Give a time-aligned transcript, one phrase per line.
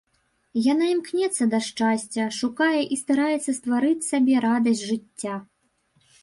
[0.71, 5.35] Яна імкнецца да шчасця, шукае і стараецца стварыць сабе радасць жыцця.